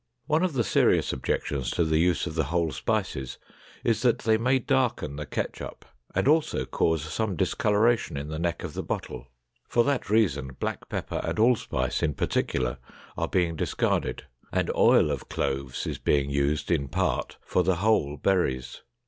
[0.25, 3.37] One of the serious objections to the use of the whole spices
[3.83, 5.85] is that they may darken the ketchup
[6.15, 9.27] and also cause some discoloration in the neck of the bottle.
[9.69, 12.79] For that reason, black pepper and allspice in particular
[13.15, 18.17] are being discarded, and oil of cloves is being used in part for the whole
[18.17, 18.81] berries.